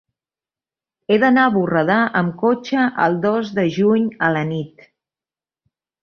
He 1.09 1.17
d'anar 1.23 1.41
a 1.49 1.51
Borredà 1.57 1.97
amb 2.21 2.33
cotxe 2.39 2.85
el 3.05 3.17
dos 3.25 3.51
de 3.59 3.65
juny 3.75 4.07
a 4.29 4.31
la 4.37 4.41
nit. 4.53 4.83